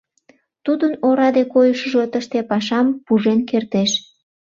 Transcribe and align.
Тудын 0.65 0.93
ораде 1.07 1.43
койышыжо 1.53 2.03
тыште 2.13 2.39
пашам 2.49 2.87
пужен 3.05 3.39
кертеш. 3.49 3.91